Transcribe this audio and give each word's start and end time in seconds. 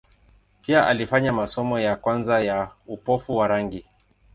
Pia 0.61 0.87
alifanya 0.87 1.33
masomo 1.33 1.79
ya 1.79 1.95
kwanza 1.95 2.39
ya 2.39 2.69
upofu 2.87 3.37
wa 3.37 3.47
rangi. 3.47 3.85